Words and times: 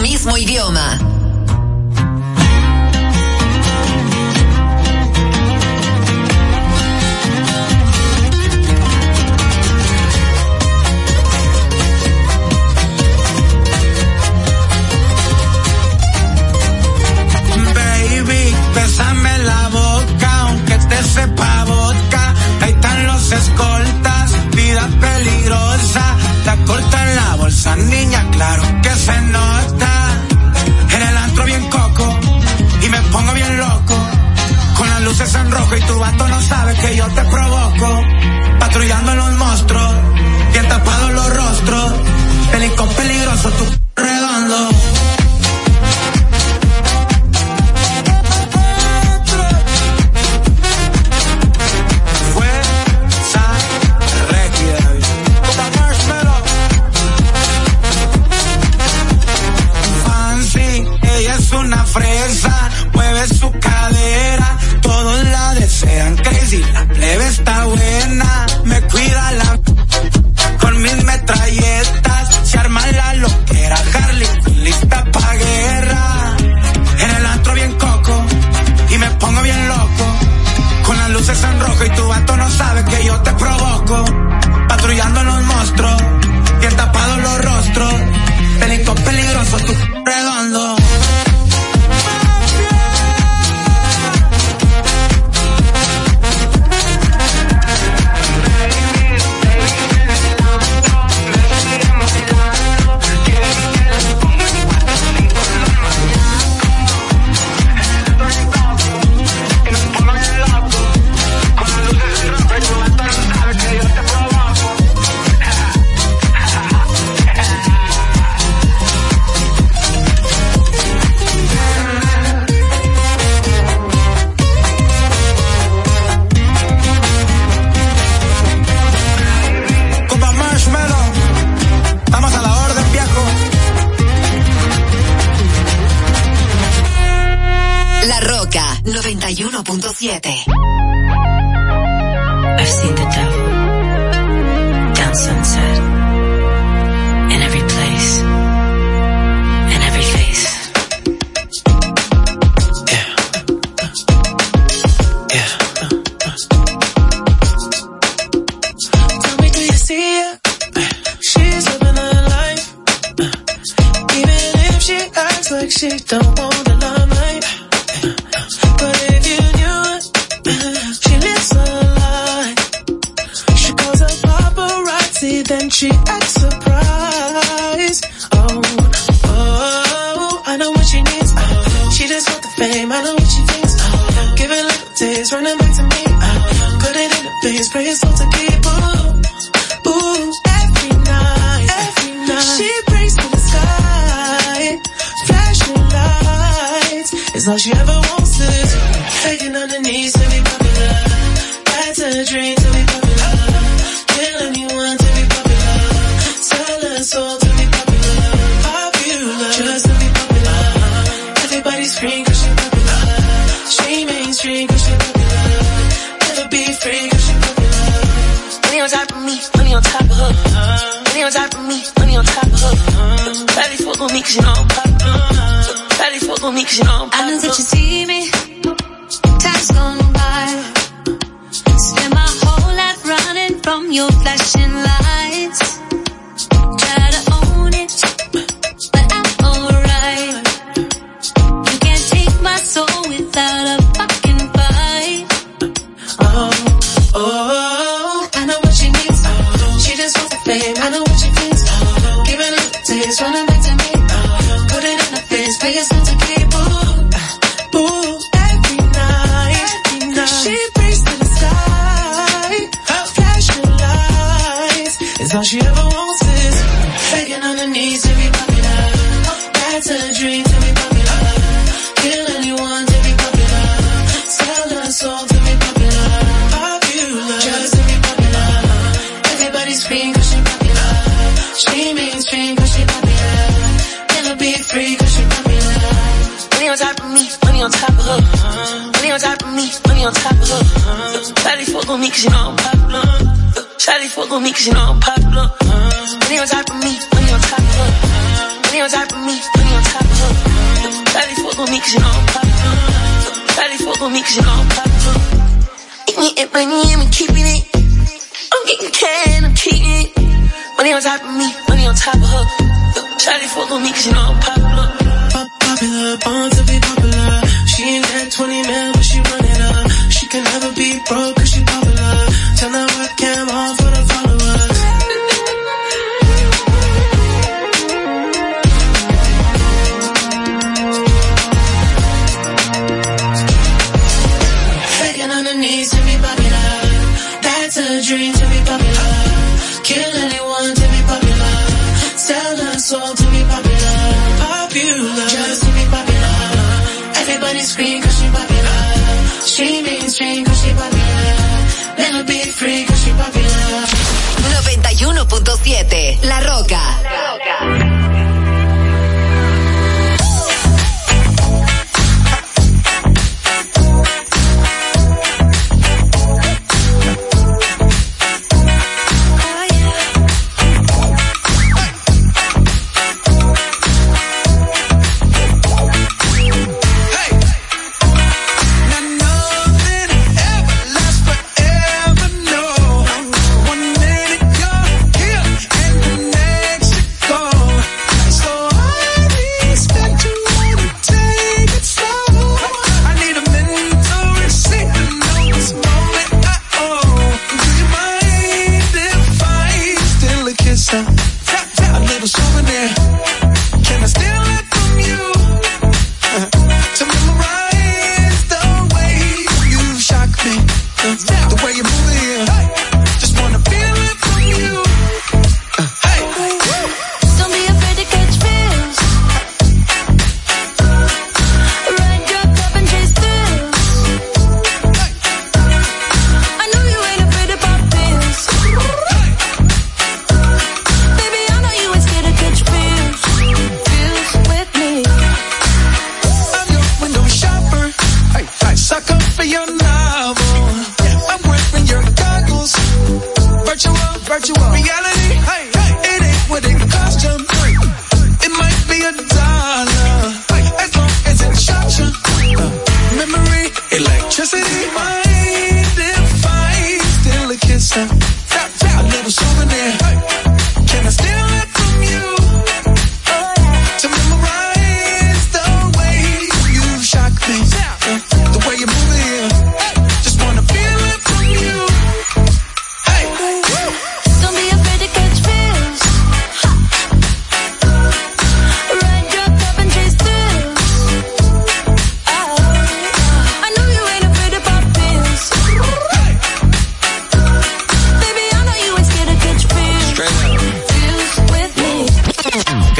mismo 0.00 0.36
idioma. 0.36 1.22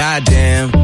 Goddamn 0.05 0.84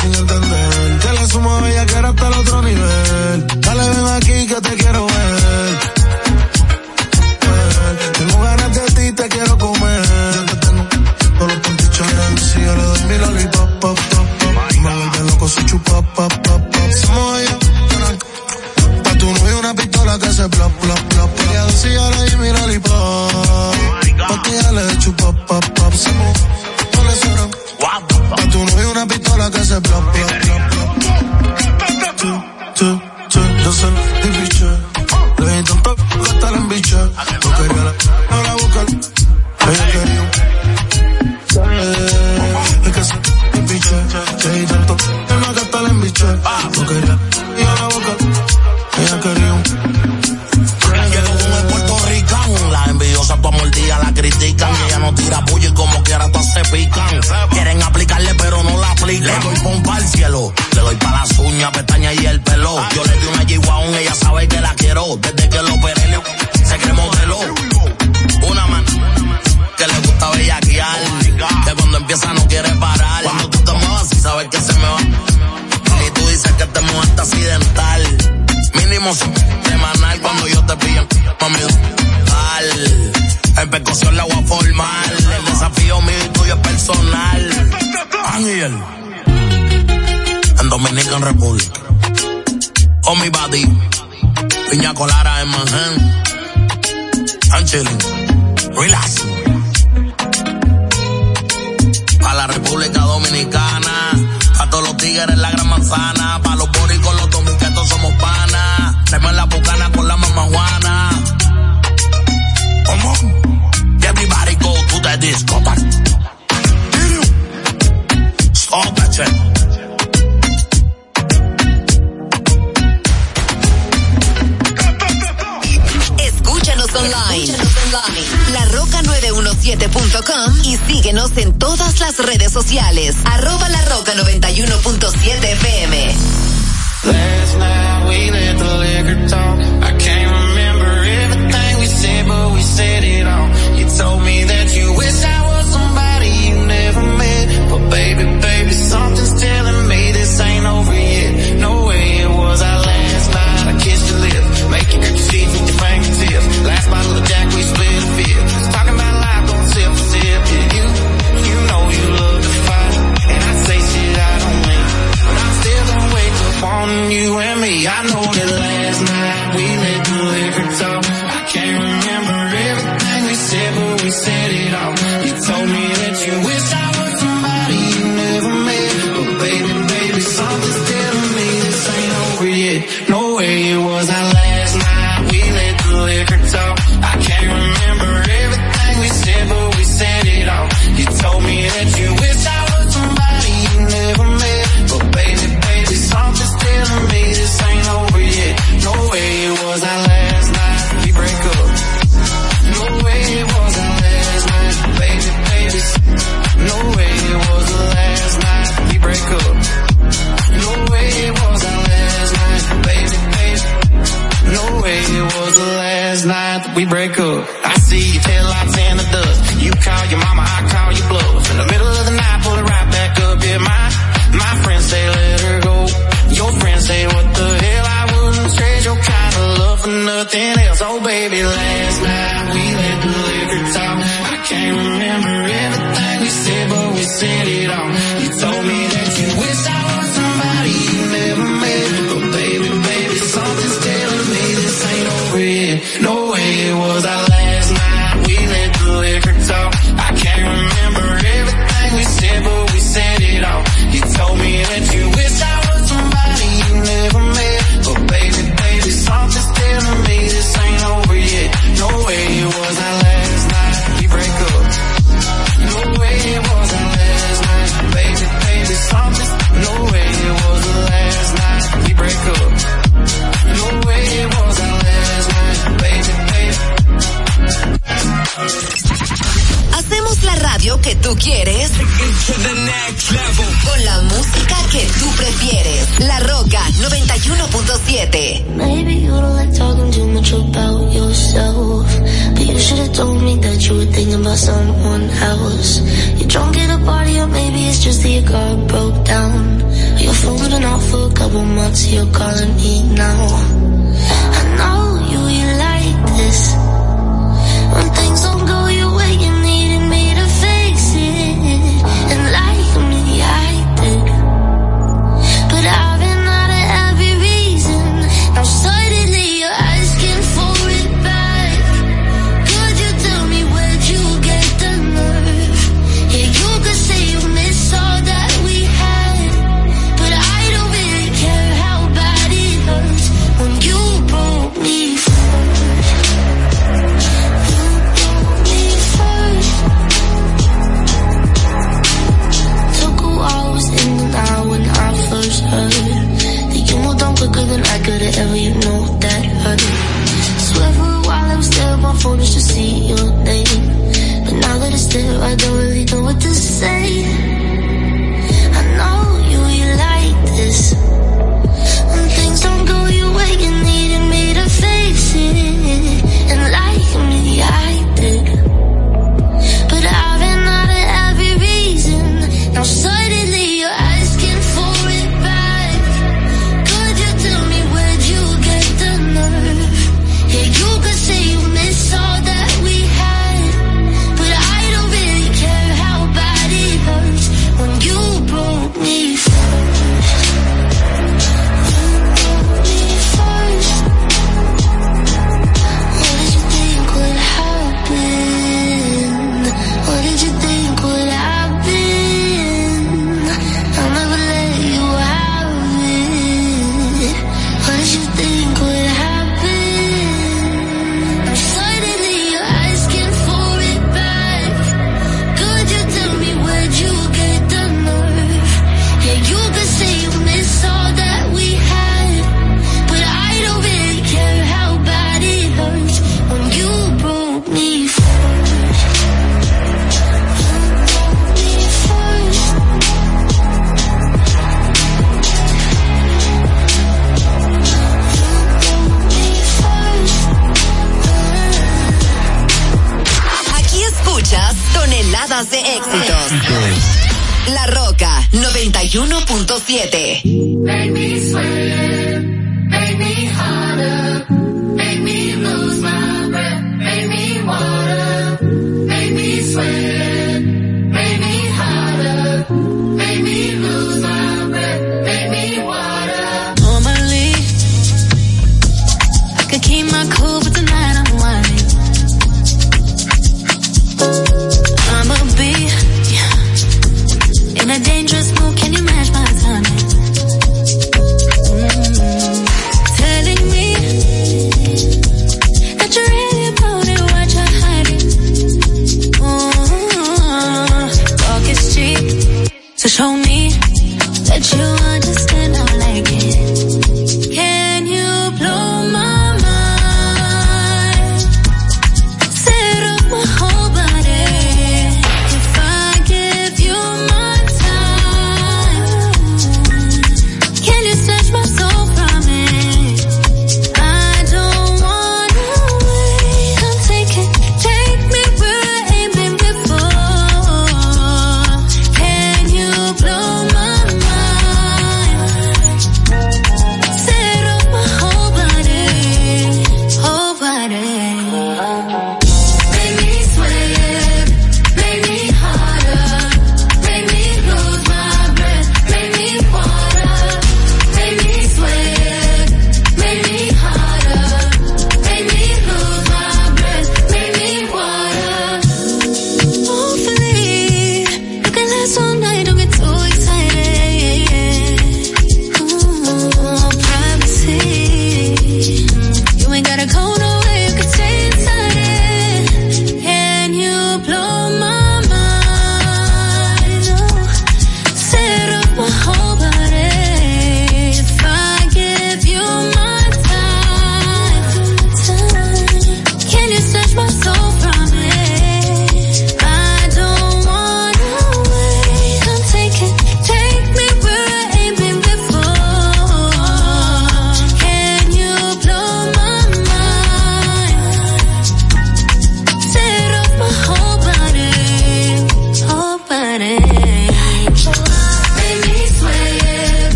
singing 0.00 0.26
the 0.28 0.37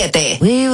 7. 0.00 0.38
We 0.40 0.70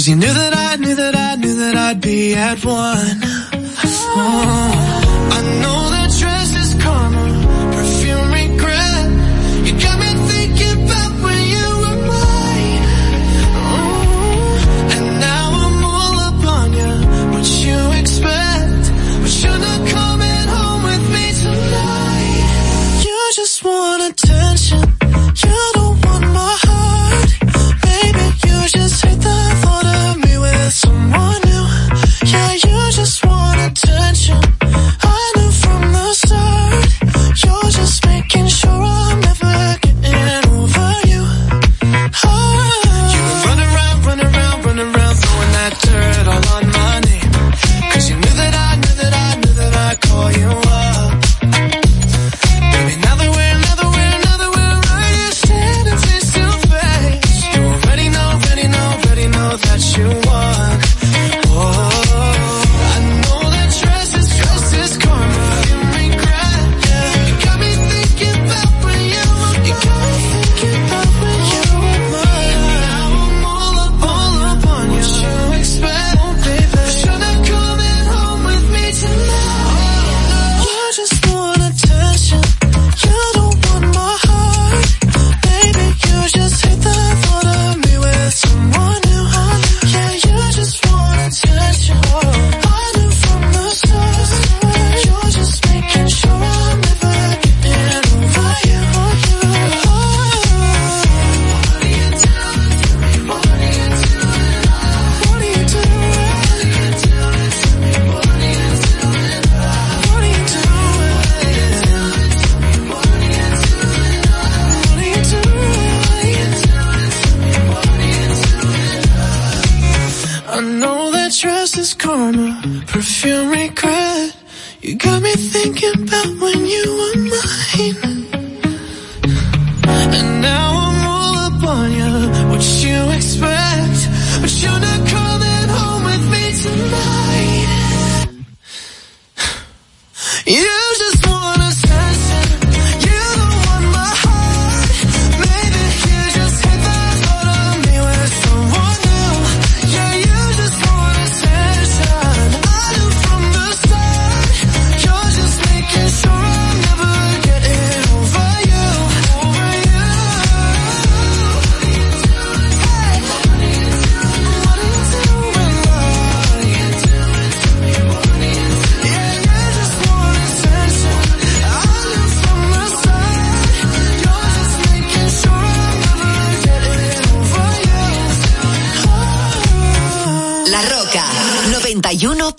Cause 0.00 0.08
you 0.08 0.16
knew 0.16 0.32
that 0.32 0.49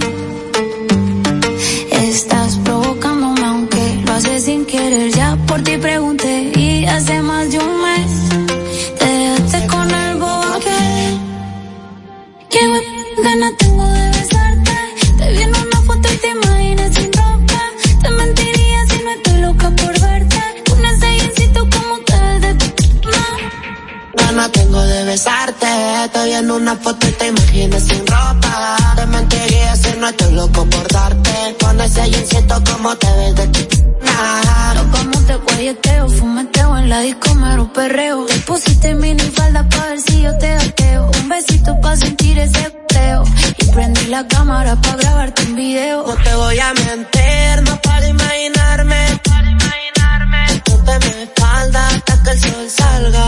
en 26.38 26.50
una 26.50 26.74
foto 26.76 27.06
te 27.18 27.26
imaginas 27.28 27.82
sin 27.84 28.06
ropa. 28.06 28.76
Te 28.96 29.06
mentiría 29.06 29.76
si 29.76 29.96
no 29.98 30.08
estoy 30.08 30.32
loco 30.32 30.64
por 30.70 30.88
darte. 30.92 31.30
Con 31.60 31.80
ese 31.80 32.10
jean 32.10 32.26
siento 32.26 32.62
como 32.72 32.96
te 32.96 33.06
ves 33.16 33.34
de 33.36 33.46
ti. 33.48 33.78
No 34.00 34.98
como 34.98 35.18
te 35.26 35.36
guayeteo, 35.36 36.08
fumeteo 36.08 36.76
en 36.78 36.88
la 36.88 37.00
disco 37.00 37.32
un 37.32 37.72
perreo. 37.72 38.24
Te 38.26 38.36
pusiste 38.40 38.94
mini 38.94 39.22
falda 39.22 39.68
pa' 39.68 39.86
ver 39.88 40.00
si 40.00 40.22
yo 40.22 40.36
te 40.38 40.54
gateo. 40.54 41.10
Un 41.20 41.28
besito 41.28 41.80
pa' 41.80 41.96
sentir 41.96 42.38
ese 42.38 42.70
teo. 42.88 43.24
Y 43.58 43.64
prendí 43.66 44.06
la 44.06 44.26
cámara 44.26 44.76
pa' 44.76 44.96
grabarte 44.96 45.42
un 45.44 45.56
video. 45.56 46.04
No 46.06 46.14
te 46.22 46.34
voy 46.34 46.58
a 46.58 46.72
mentir, 46.72 47.62
no 47.68 47.76
para 47.82 48.06
imaginarme. 48.08 49.20
Para 49.26 49.50
imaginarme. 49.50 50.62
Ponte 50.64 50.92
mi 51.06 51.22
espalda 51.22 51.88
hasta 51.88 52.22
que 52.22 52.30
el 52.30 52.40
sol 52.40 52.70
salga. 52.70 53.24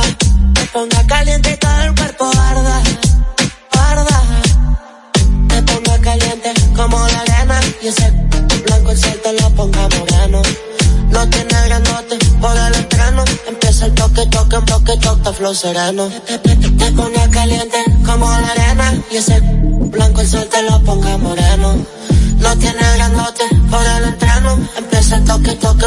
Te 0.54 0.64
ponga 0.72 1.06
caliente 1.06 1.50
y 1.52 1.56
todo 1.56 1.82
el 1.82 1.94
cuerpo 1.94 2.30
arda 2.36 2.80
como 6.88 6.98
la 7.08 7.18
arena 7.20 7.60
y 7.82 7.86
ese 7.86 8.10
blanco 8.66 8.90
el 8.90 8.98
sol 8.98 9.18
te 9.22 9.32
lo 9.40 9.48
ponga 9.54 9.88
moreno. 9.96 10.42
No 11.08 11.28
tiene 11.30 11.56
grandote, 11.66 12.18
por 12.42 12.54
el 12.56 12.74
estreno. 12.74 13.24
Empieza 13.48 13.86
el 13.86 13.94
toque, 13.94 14.26
toque, 14.26 14.58
toque, 14.66 14.96
toque, 14.98 15.32
flow 15.32 15.54
sereno. 15.54 16.08
Te, 16.42 17.30
caliente 17.30 17.78
como 18.04 18.26
la 18.28 18.48
arena 18.56 18.92
y 19.10 19.16
ese 19.16 19.40
blanco 19.94 20.20
el 20.20 20.28
sol 20.28 20.46
te 20.50 20.62
lo 20.64 20.78
ponga 20.82 21.16
moreno. 21.16 21.68
No 22.40 22.58
tiene 22.58 22.82
grandote, 22.96 23.44
por 23.70 23.84
el 23.96 24.04
estreno. 24.12 24.58
Empieza 24.76 25.16
el 25.16 25.24
toque, 25.24 25.52
toque. 25.54 25.86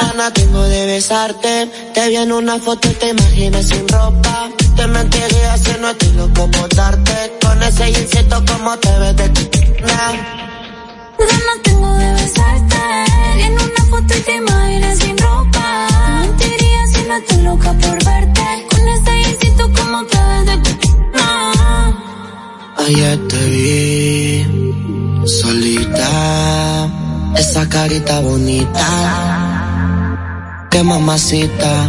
Ana, 0.00 0.32
tengo 0.32 0.62
de 0.62 0.86
besarte. 0.86 1.66
Te 1.94 2.08
vi 2.08 2.16
en 2.16 2.32
una 2.32 2.58
foto 2.58 2.88
y 2.90 2.94
te 2.94 3.10
imaginas 3.10 3.66
sin 3.68 3.86
ropa 3.86 4.48
te 4.76 4.86
mentiría 4.88 5.56
si 5.56 5.72
no 5.80 5.88
estoy 5.90 6.12
loco 6.12 6.50
por 6.50 6.68
darte 6.74 7.32
Con 7.42 7.62
ese 7.62 7.88
insecto 7.88 8.42
como 8.50 8.76
te 8.78 8.98
ves 9.00 9.16
de 9.16 9.28
ti 9.30 9.42
no 11.18 11.62
tengo 11.62 11.96
de 11.96 12.12
besarte 12.12 12.82
En 13.44 13.52
una 13.54 13.82
foto 13.90 14.14
y 14.16 14.20
te 14.20 14.34
imaginas 14.36 14.98
sin 14.98 15.16
ropa 15.18 15.88
te 16.20 16.26
Mentiría 16.26 16.80
si 16.92 17.00
no 17.08 17.14
estoy 17.16 17.42
loca 17.42 17.72
por 17.72 18.04
verte 18.04 18.66
Con 18.70 18.88
ese 18.88 19.30
insecto 19.30 19.64
como 19.76 20.04
te 20.04 20.18
ves 20.28 20.46
de 20.46 20.56
ti 20.74 20.88
Ayer 22.86 23.28
te 23.28 23.44
vi 23.50 25.28
Solita 25.28 26.88
Esa 27.36 27.68
carita 27.68 28.20
bonita 28.20 28.86
Que 30.70 30.82
mamacita 30.82 31.88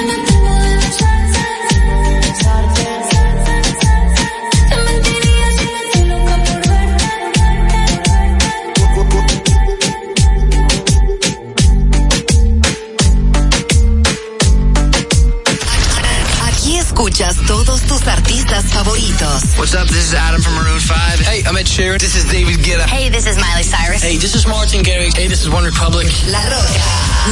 favoritos. 19.01 19.57
What's 19.57 19.73
up? 19.73 19.87
This 19.89 20.09
is 20.09 20.13
Adam 20.13 20.39
from 20.41 20.53
Maroon 20.55 20.79
5. 20.79 21.19
Hey, 21.19 21.41
I'm 21.45 21.55
Ed 21.57 21.65
Sheeran. 21.65 21.99
This 21.99 22.15
is 22.17 22.23
David 22.25 22.59
Guetta. 22.59 22.85
Hey, 22.85 23.07
this 23.09 23.25
is 23.25 23.35
Miley 23.37 23.63
Cyrus. 23.63 24.03
Hey, 24.03 24.17
this 24.17 24.35
is 24.35 24.45
Martin 24.47 24.81
Garrix. 24.83 25.15
Hey, 25.17 25.27
this 25.27 25.41
is 25.41 25.49
One 25.49 25.63
Republic. 25.63 26.05
La 26.29 26.41
Roca 26.45 26.83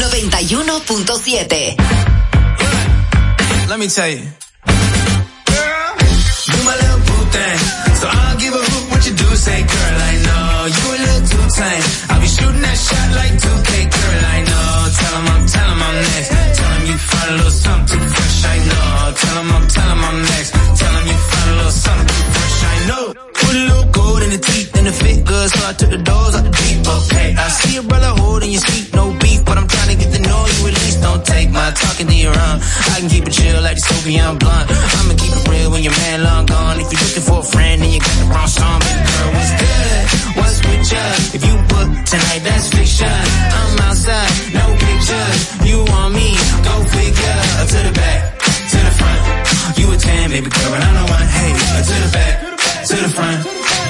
91.7. 0.09 0.29
Let 3.69 3.79
me 3.79 3.87
tell 3.87 4.09
you. 4.09 4.21
Girl, 4.21 5.55
you 6.49 6.57
my 6.65 6.73
little 6.75 6.99
thing. 7.29 7.59
So 8.01 8.07
I'll 8.09 8.35
give 8.37 8.53
a 8.53 8.57
hoot 8.65 8.89
what 8.89 9.05
you 9.05 9.13
do 9.13 9.29
say, 9.35 9.61
girl. 9.61 9.95
I 10.09 10.11
know 10.25 10.65
you 10.65 10.89
a 10.89 10.97
little 11.05 11.27
too 11.29 11.45
I'll 12.09 12.19
be 12.19 12.25
shooting 12.27 12.61
that 12.65 12.77
shot 12.81 13.07
like 13.13 13.33
2K, 13.37 13.91
girl. 13.93 14.21
I 14.25 14.41
know. 14.41 14.87
Tell 14.89 15.13
him 15.21 15.27
I'm, 15.27 15.47
him 15.47 15.81
I'm 15.85 15.95
next. 16.01 16.31
Tell 16.57 16.71
him 16.73 16.85
you 16.89 16.97
find 16.97 17.29
a 17.29 17.31
little 17.37 17.51
something 17.51 18.01
fresh, 18.09 18.39
I 18.45 18.57
know. 18.57 19.13
Tell 19.21 19.37
him 19.43 19.49
I'm, 19.53 19.69
him 19.69 19.99
I'm 20.09 20.17
next. 20.23 20.28
the 24.39 24.45
teeth 24.47 24.71
and 24.77 24.85
the 24.87 24.91
fit 24.93 25.17
good, 25.25 25.47
so 25.49 25.59
I 25.67 25.73
took 25.73 25.89
the 25.89 26.01
doors 26.09 26.33
out 26.35 26.43
the 26.47 26.53
deep. 26.63 26.79
Okay, 26.97 27.29
I 27.35 27.47
see 27.59 27.77
a 27.77 27.83
brother 27.83 28.11
holding 28.23 28.51
your 28.51 28.61
seat, 28.61 28.93
no 28.95 29.11
beef, 29.19 29.43
but 29.45 29.57
I'm 29.57 29.67
trying 29.67 29.89
to 29.93 29.97
get 30.01 30.11
the 30.15 30.19
noise 30.23 30.53
you 30.59 30.65
release. 30.67 30.95
Don't 31.01 31.23
take 31.25 31.49
my 31.51 31.67
talking 31.71 32.07
to 32.07 32.15
your 32.15 32.31
own. 32.47 32.57
I 32.59 32.95
can 32.99 33.09
keep 33.09 33.23
it 33.27 33.35
chill 33.35 33.61
like 33.61 33.75
the 33.75 33.83
Soviet 33.91 34.39
blunt. 34.39 34.65
I'ma 34.71 35.13
keep 35.19 35.33
it 35.35 35.43
real 35.51 35.69
when 35.71 35.83
your 35.83 35.93
man 36.03 36.23
long 36.23 36.45
gone. 36.45 36.79
If 36.79 36.87
you're 36.91 37.03
looking 37.03 37.25
for 37.27 37.39
a 37.43 37.47
friend 37.51 37.83
and 37.83 37.91
you 37.91 37.99
got 37.99 38.15
the 38.21 38.25
wrong 38.31 38.47
song, 38.59 38.79
girl, 38.79 39.29
what's 39.35 39.53
good? 39.59 40.03
What's 40.39 40.57
with 40.63 40.87
you? 40.95 41.07
If 41.35 41.41
you 41.47 41.53
book 41.71 41.89
tonight, 42.07 42.41
that's 42.47 42.67
fiction. 42.73 43.18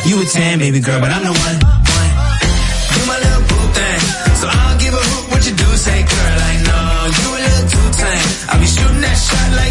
You 0.10 0.20
a 0.20 0.26
10, 0.26 0.58
baby 0.58 0.80
girl, 0.80 1.00
but 1.00 1.12
I'm 1.12 1.22
the 1.24 1.30
one. 1.30 1.58
my 1.62 3.18
little 3.26 3.42
boo 3.50 3.66
thing. 3.78 4.00
So 4.42 4.48
I 4.50 4.56
don't 4.66 4.80
give 4.82 4.94
a 4.96 5.04
hoot 5.12 5.26
what 5.30 5.42
you 5.46 5.54
do, 5.56 5.66
say 5.86 6.02
girl. 6.02 6.38
I 6.50 6.54
know 6.66 7.14
you 7.18 7.30
a 7.38 7.40
little 7.46 8.06
i 8.50 8.54
be 8.60 8.66
shooting 8.66 9.02
that 9.06 9.18
shot 9.28 9.48
like 9.62 9.69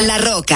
La 0.03 0.19
Roca. 0.19 0.56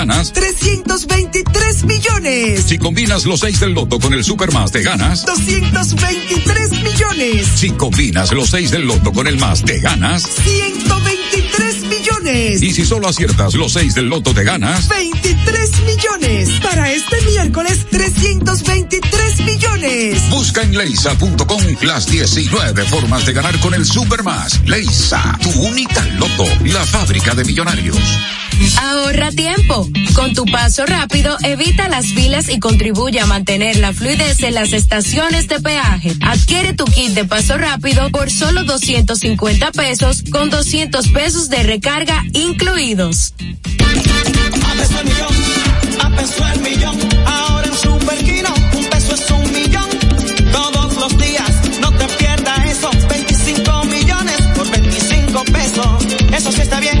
323 0.07 1.83
millones. 1.83 2.63
Si 2.67 2.77
combinas 2.79 3.25
los 3.25 3.39
6 3.41 3.59
del 3.59 3.73
loto 3.73 3.99
con 3.99 4.13
el 4.13 4.23
super 4.23 4.51
más 4.51 4.71
de 4.71 4.81
ganas 4.81 5.25
223 5.25 6.71
millones. 6.81 7.47
Si 7.55 7.69
combinas 7.71 8.31
los 8.31 8.49
6 8.49 8.71
del 8.71 8.87
loto 8.87 9.11
con 9.11 9.27
el 9.27 9.37
más 9.37 9.63
de 9.63 9.79
ganas 9.79 10.23
123 10.23 11.81
millones. 11.83 12.61
Y 12.63 12.73
si 12.73 12.83
solo 12.83 13.09
aciertas 13.09 13.53
los 13.53 13.73
6 13.73 13.93
del 13.93 14.07
loto 14.07 14.33
de 14.33 14.43
ganas 14.43 14.89
23 14.89 15.69
millones. 15.81 16.49
Para 16.63 16.91
este 16.91 17.21
miércoles 17.21 17.85
323 17.91 19.39
millones. 19.45 20.29
Busca 20.31 20.63
en 20.63 20.77
leisa.com 20.77 21.61
las 21.81 22.07
19 22.07 22.83
formas 22.85 23.25
de 23.27 23.33
ganar 23.33 23.59
con 23.59 23.75
el 23.75 23.85
super 23.85 24.23
más. 24.23 24.61
Leisa, 24.65 25.37
tu 25.43 25.49
única 25.61 26.03
loto, 26.17 26.45
la 26.65 26.83
fábrica 26.87 27.35
de 27.35 27.43
millonarios. 27.45 27.97
Ahorra 28.81 29.31
tiempo. 29.31 29.87
Con 30.13 30.33
tu 30.33 30.45
paso 30.45 30.85
rápido, 30.85 31.35
evita 31.43 31.87
las 31.89 32.05
filas 32.07 32.47
y 32.49 32.59
contribuye 32.59 33.19
a 33.19 33.25
mantener 33.25 33.77
la 33.77 33.91
fluidez 33.93 34.43
en 34.43 34.53
las 34.53 34.71
estaciones 34.73 35.47
de 35.47 35.59
peaje. 35.59 36.13
Adquiere 36.21 36.73
tu 36.73 36.85
kit 36.85 37.11
de 37.13 37.25
paso 37.25 37.57
rápido 37.57 38.09
por 38.11 38.29
solo 38.29 38.63
250 38.63 39.71
pesos 39.71 40.23
con 40.31 40.49
200 40.51 41.07
pesos 41.07 41.49
de 41.49 41.63
recarga 41.63 42.23
incluidos. 42.33 43.33
A 43.79 43.99
peso 44.75 44.99
el 44.99 45.05
millón, 45.05 45.99
a 45.99 46.15
peso 46.15 46.47
el 46.53 46.59
millón. 46.61 46.97
Ahora 47.25 47.67
en 47.67 47.73
Superquino, 47.77 48.53
un 48.77 48.85
peso 48.85 49.15
es 49.15 49.31
un 49.31 49.53
millón. 49.53 49.89
Todos 50.51 50.93
los 50.97 51.17
días, 51.17 51.51
no 51.81 51.91
te 51.93 52.05
pierdas 52.13 52.65
eso. 52.69 52.91
25 53.09 53.83
millones 53.85 54.41
por 54.55 54.69
25 54.71 55.43
pesos. 55.45 55.87
Eso 56.37 56.51
sí 56.51 56.61
está 56.61 56.79
bien. 56.79 57.00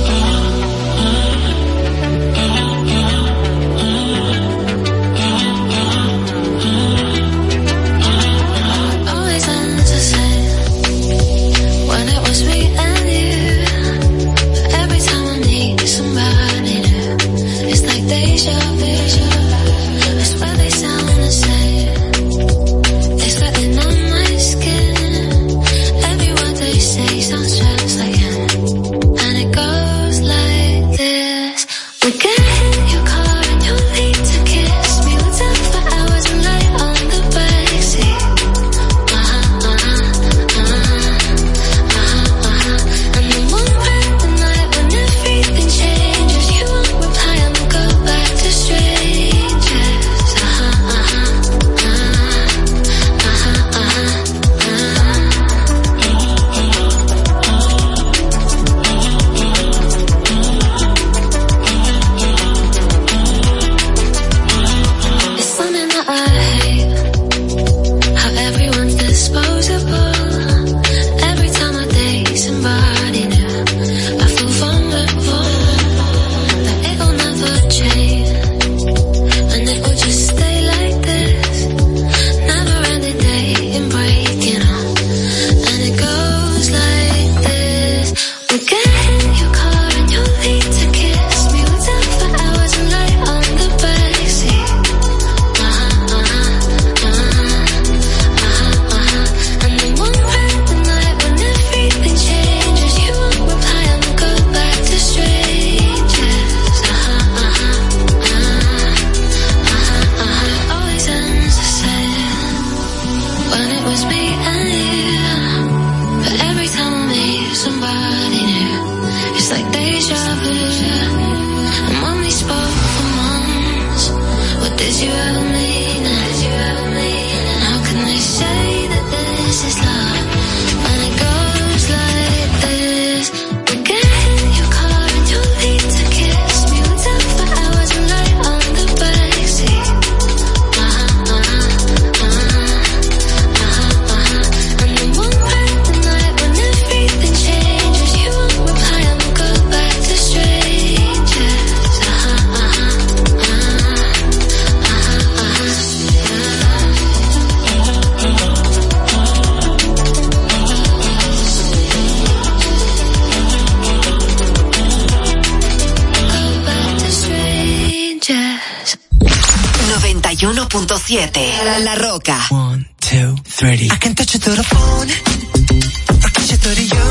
Era 171.13 171.77
la 171.79 171.93
roca. 171.93 172.37
1, 172.49 172.85
2, 173.11 173.33
3. 173.57 173.73
I 173.73 173.87
can 173.99 174.13
touch 174.15 174.33
your 174.35 174.63
phone. 174.63 175.09
I 175.09 176.29
can 176.31 176.57
touch 176.57 176.93
your 176.93 177.10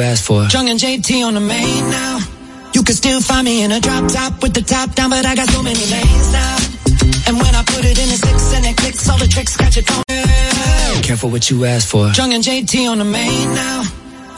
you 0.00 0.06
asked 0.06 0.24
for. 0.26 0.46
Jung 0.48 0.68
and 0.68 0.78
JT 0.80 1.24
on 1.26 1.34
the 1.34 1.40
main 1.40 1.84
now. 1.90 2.18
You 2.74 2.82
can 2.82 2.94
still 2.94 3.20
find 3.20 3.44
me 3.44 3.64
in 3.64 3.72
a 3.72 3.80
drop 3.80 4.10
top 4.10 4.42
with 4.42 4.54
the 4.54 4.62
top 4.62 4.94
down, 4.94 5.10
but 5.10 5.24
I 5.26 5.34
got 5.34 5.48
so 5.50 5.62
many 5.62 5.84
lanes 5.94 6.26
now. 6.32 6.56
And 7.26 7.36
when 7.36 7.52
I 7.54 7.62
put 7.64 7.82
it 7.84 7.98
in 7.98 8.08
a 8.08 8.16
six 8.24 8.54
and 8.54 8.64
it 8.66 8.76
clicks, 8.76 9.08
all 9.08 9.18
the 9.18 9.26
tricks 9.26 9.56
got 9.56 9.76
you 9.76 9.82
phone. 9.82 10.02
Yeah. 10.08 11.00
Careful 11.02 11.30
what 11.30 11.50
you 11.50 11.64
ask 11.64 11.88
for. 11.88 12.08
Jung 12.16 12.32
and 12.32 12.42
JT 12.44 12.90
on 12.90 12.98
the 12.98 13.04
main 13.04 13.48
now. 13.54 13.82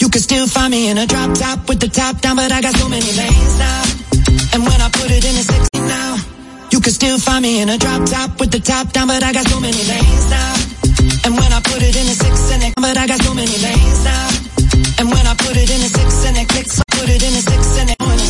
You 0.01 0.09
can 0.09 0.21
still 0.21 0.47
find 0.49 0.71
me 0.73 0.89
in 0.89 0.99
a 0.99 1.07
drop 1.07 1.31
top 1.39 1.69
with 1.69 1.81
the 1.81 1.89
top 1.89 2.21
down, 2.21 2.37
but 2.37 2.51
I 2.51 2.61
got 2.61 2.75
so 2.75 2.89
many 2.89 3.13
lanes 3.13 3.59
now. 3.59 3.85
And 4.55 4.63
when 4.67 4.81
I 4.81 4.89
put 4.91 5.11
it 5.11 5.25
in 5.25 5.35
a 5.39 5.45
six 5.53 5.69
now, 5.75 6.19
you 6.73 6.81
can 6.81 6.93
still 6.93 7.19
find 7.19 7.43
me 7.43 7.61
in 7.61 7.69
a 7.69 7.77
drop 7.79 8.03
top 8.09 8.41
with 8.41 8.51
the 8.51 8.61
top 8.61 8.91
down, 8.93 9.09
but 9.09 9.23
I 9.23 9.33
got 9.33 9.47
so 9.47 9.61
many 9.61 9.81
lanes 9.85 10.27
now. 10.31 10.55
And 11.25 11.35
when 11.39 11.53
I 11.53 11.61
put 11.61 11.81
it 11.83 11.95
in 11.95 12.07
a 12.09 12.17
six 12.19 12.51
and 12.51 12.63
it, 12.65 12.73
but 12.77 12.97
I 12.97 13.07
got 13.07 13.23
so 13.23 13.35
many 13.35 13.57
lanes 13.63 14.03
now. 14.05 14.52
And 14.97 15.11
when 15.11 15.27
I 15.27 15.35
put 15.35 15.55
it 15.57 15.69
in 15.69 15.81
a 15.85 15.89
six 15.97 16.25
and 16.25 16.37
it 16.39 16.49
clicks, 16.49 16.81
I 16.81 16.83
put 16.99 17.09
it 17.11 17.23
in 17.23 17.33
a 17.35 17.43
six 17.45 17.72